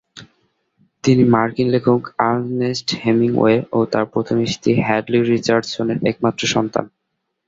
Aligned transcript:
তিনি 1.03 1.23
মার্কিন 1.33 1.67
লেখক 1.69 2.01
আর্নেস্ট 2.27 2.87
হেমিংওয়ে 3.01 3.57
ও 3.71 3.79
তার 3.91 4.05
প্রথম 4.13 4.37
স্ত্রী 4.53 4.71
হ্যাডলি 4.79 5.19
রিচার্ডসনের 5.31 5.99
একমাত্র 6.05 6.41
সন্তান। 6.55 6.85